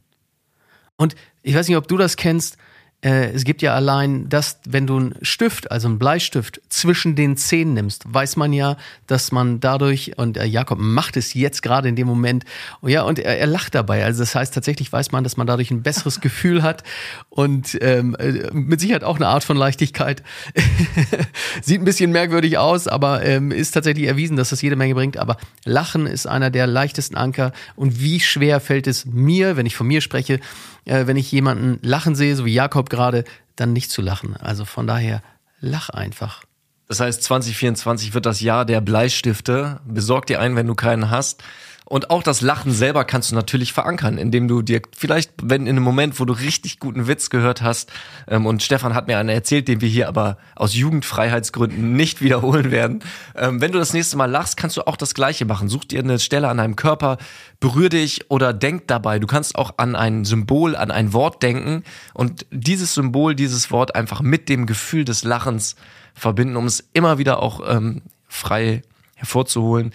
Und 0.97 1.15
ich 1.43 1.55
weiß 1.55 1.69
nicht, 1.69 1.77
ob 1.77 1.87
du 1.87 1.97
das 1.97 2.17
kennst, 2.17 2.57
äh, 3.03 3.31
es 3.31 3.45
gibt 3.45 3.63
ja 3.63 3.75
allein 3.75 4.29
das, 4.29 4.59
wenn 4.67 4.87
du 4.87 4.97
einen 4.97 5.15
Stift, 5.21 5.71
also 5.71 5.87
einen 5.87 5.99
Bleistift 5.99 6.61
zwischen 6.71 7.15
den 7.15 7.37
Zähnen 7.37 7.75
nimmst, 7.75 8.05
weiß 8.13 8.37
man 8.37 8.53
ja, 8.53 8.77
dass 9.07 9.33
man 9.33 9.61
dadurch, 9.61 10.17
und 10.17 10.39
äh, 10.39 10.45
Jakob 10.45 10.79
macht 10.81 11.17
es 11.17 11.35
jetzt 11.35 11.63
gerade 11.63 11.89
in 11.89 11.97
dem 11.97 12.07
Moment, 12.07 12.45
ja, 12.83 13.03
und 13.03 13.19
er, 13.19 13.39
er, 13.39 13.47
lacht 13.47 13.75
dabei. 13.75 14.05
Also 14.05 14.23
das 14.23 14.35
heißt, 14.35 14.55
tatsächlich 14.55 14.93
weiß 14.93 15.13
man, 15.13 15.25
dass 15.25 15.37
man 15.37 15.47
dadurch 15.47 15.71
ein 15.71 15.83
besseres 15.83 16.21
Gefühl 16.21 16.63
hat 16.63 16.85
und 17.29 17.77
ähm, 17.83 18.17
äh, 18.19 18.51
mit 18.53 18.81
Sicherheit 18.81 19.05
auch 19.05 19.17
eine 19.17 19.29
Art 19.29 19.45
von 19.45 19.57
Leichtigkeit. 19.57 20.23
Sieht 21.63 21.81
ein 21.81 21.85
bisschen 21.85 22.13
merkwürdig 22.13 22.57
aus, 22.57 22.89
aber 22.89 23.25
ähm, 23.25 23.51
ist 23.51 23.73
tatsächlich 23.73 24.07
erwiesen, 24.07 24.37
dass 24.37 24.51
das 24.51 24.63
jede 24.63 24.77
Menge 24.77 24.95
bringt. 24.95 25.19
Aber 25.19 25.37
Lachen 25.65 26.07
ist 26.07 26.27
einer 26.27 26.51
der 26.51 26.67
leichtesten 26.67 27.17
Anker. 27.17 27.53
Und 27.77 28.01
wie 28.01 28.21
schwer 28.21 28.59
fällt 28.61 28.87
es 28.87 29.05
mir, 29.05 29.57
wenn 29.57 29.67
ich 29.67 29.77
von 29.77 29.87
mir 29.87 30.01
spreche, 30.01 30.41
äh, 30.87 31.07
wenn 31.07 31.17
ich 31.17 31.31
jemanden 31.31 31.79
lachen 31.83 32.15
sehe, 32.15 32.35
so 32.35 32.45
wie 32.47 32.55
Jakob 32.55 32.89
gerade, 32.89 33.25
dann 33.55 33.73
nicht 33.73 33.91
zu 33.91 34.03
lachen. 34.03 34.37
Also 34.37 34.65
von 34.65 34.87
daher 34.87 35.23
lach 35.61 35.91
einfach. 35.91 36.43
Das 36.89 37.01
heißt, 37.01 37.23
2024 37.23 38.15
wird 38.15 38.27
das 38.27 38.41
Jahr 38.41 38.65
der 38.65 38.81
Bleistifte. 38.81 39.81
Besorg 39.87 40.27
dir 40.27 40.41
einen, 40.41 40.57
wenn 40.57 40.67
du 40.67 40.75
keinen 40.75 41.11
hast. 41.11 41.43
Und 41.89 42.11
auch 42.11 42.25
das 42.25 42.41
Lachen 42.41 42.73
selber 42.73 43.05
kannst 43.05 43.31
du 43.31 43.37
natürlich 43.37 43.73
verankern, 43.73 44.19
indem 44.19 44.49
du 44.49 44.61
dir 44.61 44.83
vielleicht, 44.97 45.31
wenn 45.41 45.63
in 45.63 45.77
einem 45.77 45.85
Moment, 45.85 46.19
wo 46.19 46.25
du 46.25 46.33
richtig 46.33 46.81
guten 46.81 47.07
Witz 47.07 47.31
gehört 47.31 47.63
hast, 47.63 47.93
ähm, 48.27 48.45
und 48.45 48.65
Stefan 48.65 48.93
hat 48.93 49.07
mir 49.07 49.19
einen 49.19 49.29
erzählt, 49.29 49.69
den 49.69 49.81
wir 49.81 49.89
hier 49.89 50.09
aber 50.09 50.37
aus 50.57 50.75
Jugendfreiheitsgründen 50.75 51.93
nicht 51.93 52.21
wiederholen 52.23 52.73
werden, 52.73 53.05
ähm, 53.37 53.61
wenn 53.61 53.71
du 53.71 53.79
das 53.79 53.93
nächste 53.93 54.17
Mal 54.17 54.27
lachst, 54.27 54.57
kannst 54.57 54.77
du 54.77 54.87
auch 54.89 54.97
das 54.97 55.15
Gleiche 55.15 55.45
machen. 55.45 55.69
Such 55.69 55.85
dir 55.85 56.01
eine 56.01 56.19
Stelle 56.19 56.49
an 56.49 56.57
deinem 56.57 56.75
Körper, 56.75 57.19
berühr 57.61 57.89
dich 57.89 58.33
oder 58.33 58.53
denk 58.53 58.89
dabei. 58.89 59.21
Du 59.21 59.29
kannst 59.29 59.55
auch 59.55 59.75
an 59.77 59.95
ein 59.95 60.25
Symbol, 60.25 60.75
an 60.75 60.91
ein 60.91 61.13
Wort 61.13 61.41
denken 61.45 61.85
und 62.15 62.47
dieses 62.51 62.95
Symbol, 62.95 63.37
dieses 63.37 63.71
Wort 63.71 63.95
einfach 63.95 64.23
mit 64.23 64.49
dem 64.49 64.67
Gefühl 64.67 65.05
des 65.05 65.23
Lachens 65.23 65.77
verbinden, 66.15 66.57
um 66.57 66.67
es 66.67 66.83
immer 66.95 67.19
wieder 67.19 67.41
auch 67.41 67.61
ähm, 67.65 68.03
frei 68.27 68.83
hervorzuholen. 69.15 69.93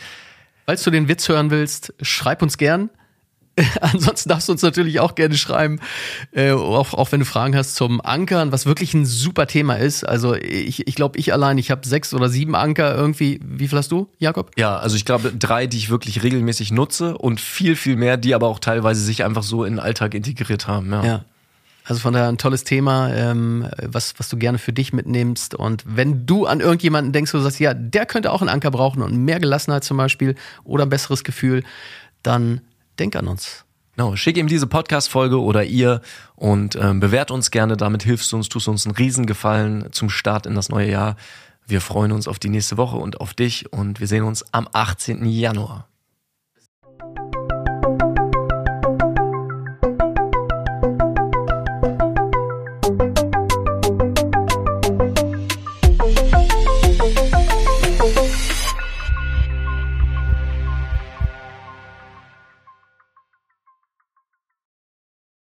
Falls 0.72 0.84
du 0.84 0.90
den 0.90 1.10
Witz 1.10 1.28
hören 1.28 1.52
willst, 1.52 1.94
schreib 2.02 2.42
uns 2.42 2.58
gern. 2.58 2.90
Ansonsten 3.82 4.30
darfst 4.30 4.48
du 4.48 4.54
uns 4.54 4.62
natürlich 4.62 5.02
auch 5.02 5.16
gerne 5.16 5.36
schreiben, 5.36 5.82
äh, 6.32 6.52
auch, 6.52 6.94
auch 6.94 7.12
wenn 7.12 7.20
du 7.20 7.26
Fragen 7.26 7.58
hast 7.58 7.76
zum 7.76 8.00
Ankern, 8.00 8.54
was 8.54 8.66
wirklich 8.66 8.94
ein 8.94 9.06
super 9.06 9.48
Thema 9.48 9.76
ist. 9.76 10.06
Also 10.06 10.34
ich, 10.34 10.88
ich 10.88 10.96
glaube, 10.96 11.20
ich 11.20 11.34
allein, 11.34 11.58
ich 11.58 11.72
habe 11.72 11.86
sechs 11.86 12.14
oder 12.14 12.30
sieben 12.30 12.56
Anker 12.56 12.96
irgendwie. 12.96 13.42
Wie 13.44 13.68
viel 13.68 13.78
hast 13.78 13.92
du, 13.92 14.08
Jakob? 14.18 14.52
Ja, 14.56 14.78
also 14.78 14.96
ich 14.96 15.04
glaube 15.04 15.34
drei, 15.38 15.68
die 15.68 15.76
ich 15.76 15.90
wirklich 15.90 16.24
regelmäßig 16.24 16.72
nutze 16.72 17.18
und 17.18 17.42
viel, 17.42 17.76
viel 17.76 17.98
mehr, 17.98 18.16
die 18.16 18.34
aber 18.34 18.48
auch 18.48 18.60
teilweise 18.60 19.02
sich 19.02 19.26
einfach 19.26 19.44
so 19.44 19.66
in 19.66 19.74
den 19.74 19.80
Alltag 19.82 20.14
integriert 20.14 20.68
haben. 20.68 20.90
Ja. 20.90 21.04
ja. 21.04 21.26
Also 21.84 22.00
von 22.02 22.14
daher 22.14 22.30
ein 22.30 22.38
tolles 22.38 22.64
Thema, 22.64 23.14
ähm, 23.14 23.68
was, 23.82 24.14
was 24.18 24.30
du 24.30 24.38
gerne 24.38 24.60
für 24.60 24.74
dich 24.74 24.94
mitnimmst. 24.94 25.56
Und 25.56 25.84
wenn 25.88 26.26
du 26.26 26.46
an 26.46 26.60
irgendjemanden 26.60 27.12
denkst, 27.12 27.34
wo 27.34 27.38
du 27.38 27.44
sagst, 27.44 27.60
ja, 27.60 27.74
der 27.74 28.06
könnte 28.06 28.32
auch 28.32 28.42
einen 28.42 28.50
Anker 28.50 28.72
brauchen 28.72 29.02
und 29.02 29.18
mehr 29.18 29.40
Gelassenheit 29.40 29.84
zum 29.84 29.98
Beispiel 29.98 30.36
oder 30.64 30.86
ein 30.86 30.90
besseres 30.90 31.24
Gefühl, 31.24 31.64
dann 32.24 32.62
denk 33.00 33.16
an 33.16 33.28
uns. 33.28 33.66
Genau, 33.98 34.16
schick 34.16 34.38
ihm 34.38 34.48
diese 34.48 34.68
Podcast-Folge 34.68 35.40
oder 35.40 35.64
ihr 35.64 36.02
und 36.36 36.76
ähm, 36.76 37.00
bewährt 37.00 37.30
uns 37.30 37.52
gerne. 37.52 37.78
Damit 37.78 38.04
hilfst 38.04 38.32
du 38.32 38.38
uns, 38.38 38.50
tust 38.50 38.68
uns 38.68 38.86
einen 38.86 38.96
Riesengefallen 38.96 39.92
zum 39.92 40.10
Start 40.10 40.46
in 40.46 40.56
das 40.56 40.70
neue 40.70 40.90
Jahr. 40.90 41.18
Wir 41.68 41.82
freuen 41.82 42.12
uns 42.12 42.28
auf 42.28 42.40
die 42.40 42.50
nächste 42.50 42.78
Woche 42.78 42.98
und 42.98 43.20
auf 43.22 43.34
dich 43.34 43.72
und 43.72 44.00
wir 44.00 44.08
sehen 44.08 44.24
uns 44.24 44.44
am 44.54 44.68
18. 44.72 45.26
Januar. 45.26 45.91